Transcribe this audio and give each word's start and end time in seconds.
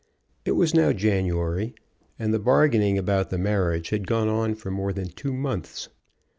It 0.45 0.53
was 0.53 0.73
now 0.73 0.91
January, 0.93 1.75
and 2.17 2.33
the 2.33 2.39
bargaining 2.39 2.97
about 2.97 3.29
the 3.29 3.37
marriage 3.37 3.89
had 3.91 4.07
gone 4.07 4.29
on 4.29 4.55
for 4.55 4.71
more 4.71 4.93
than 4.93 5.09
two 5.09 5.31
months. 5.31 5.89